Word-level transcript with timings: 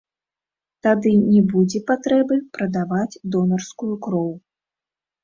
Тады 0.85 1.11
не 1.33 1.41
будзе 1.51 1.81
патрэбы 1.91 2.35
прадаваць 2.57 3.19
донарскую 3.37 3.91
кроў. 4.07 4.31